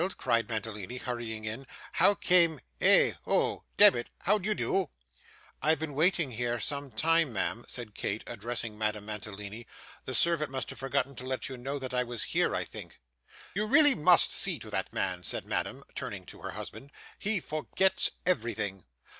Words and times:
cried 0.17 0.49
Mantalini, 0.49 0.97
hurrying 0.97 1.45
in. 1.45 1.67
'How 1.91 2.15
came 2.15 2.59
eh! 2.79 3.13
oh 3.27 3.65
demmit, 3.77 4.09
how 4.21 4.39
d'ye 4.39 4.55
do?' 4.55 4.89
'I 5.61 5.69
have 5.69 5.77
been 5.77 5.93
waiting, 5.93 6.31
here 6.31 6.59
some 6.59 6.89
time, 6.89 7.31
ma'am,' 7.31 7.65
said 7.67 7.93
Kate, 7.93 8.23
addressing 8.25 8.75
Madame 8.79 9.05
Mantalini. 9.05 9.67
'The 10.05 10.15
servant 10.15 10.49
must 10.49 10.71
have 10.71 10.79
forgotten 10.79 11.13
to 11.17 11.27
let 11.27 11.49
you 11.49 11.55
know 11.55 11.77
that 11.77 11.93
I 11.93 12.03
was 12.03 12.23
here, 12.23 12.55
I 12.55 12.63
think.' 12.63 12.99
'You 13.53 13.67
really 13.67 13.93
must 13.93 14.31
see 14.33 14.57
to 14.57 14.71
that 14.71 14.91
man,' 14.91 15.21
said 15.23 15.45
Madame, 15.45 15.83
turning 15.93 16.25
to 16.25 16.39
her 16.41 16.49
husband. 16.49 16.89
'He 17.19 17.39
forgets 17.39 18.09
everything. 18.25 18.85